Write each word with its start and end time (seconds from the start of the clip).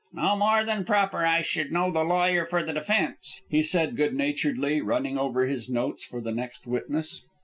"No 0.13 0.35
more 0.35 0.63
than 0.65 0.83
proper 0.83 1.27
I 1.27 1.43
should 1.43 1.71
know 1.71 1.91
the 1.91 2.03
lawyer 2.03 2.43
for 2.47 2.63
the 2.63 2.73
defence," 2.73 3.39
he 3.51 3.61
said, 3.61 3.95
good 3.95 4.15
naturedly, 4.15 4.81
running 4.81 5.15
over 5.19 5.45
his 5.45 5.69
notes 5.69 6.03
for 6.03 6.19
the 6.19 6.31
next 6.31 6.65
witness. 6.65 7.21